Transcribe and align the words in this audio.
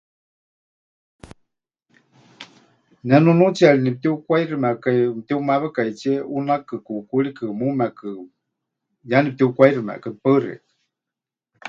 Ne 3.07 3.15
nunuutsiyari 3.23 3.79
nepɨtiukwaiximekai 3.83 4.99
mɨtiumawekaitsie 5.15 6.15
ʼunakɨ, 6.29 6.75
kuukurikɨ, 6.85 7.45
muumekɨ, 7.59 8.07
ya 9.09 9.17
nepɨtiukwaiximekai. 9.23 10.13
Paɨ 10.21 10.37
xeikɨ́a. 10.43 10.69